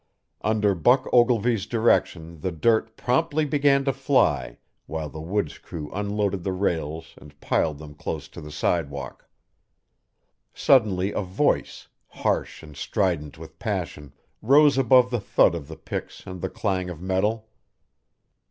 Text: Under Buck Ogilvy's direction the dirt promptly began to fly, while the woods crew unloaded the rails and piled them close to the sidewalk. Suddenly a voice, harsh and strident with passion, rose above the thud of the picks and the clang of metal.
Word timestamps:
Under 0.43 0.73
Buck 0.73 1.07
Ogilvy's 1.13 1.67
direction 1.67 2.39
the 2.39 2.51
dirt 2.51 2.97
promptly 2.97 3.45
began 3.45 3.85
to 3.85 3.93
fly, 3.93 4.57
while 4.87 5.09
the 5.09 5.21
woods 5.21 5.59
crew 5.59 5.91
unloaded 5.93 6.43
the 6.43 6.53
rails 6.53 7.13
and 7.21 7.39
piled 7.39 7.77
them 7.77 7.93
close 7.93 8.27
to 8.29 8.41
the 8.41 8.49
sidewalk. 8.49 9.29
Suddenly 10.55 11.11
a 11.11 11.21
voice, 11.21 11.87
harsh 12.07 12.63
and 12.63 12.75
strident 12.75 13.37
with 13.37 13.59
passion, 13.59 14.11
rose 14.41 14.75
above 14.75 15.11
the 15.11 15.19
thud 15.21 15.53
of 15.53 15.67
the 15.67 15.77
picks 15.77 16.25
and 16.25 16.41
the 16.41 16.49
clang 16.49 16.89
of 16.89 16.99
metal. 16.99 17.47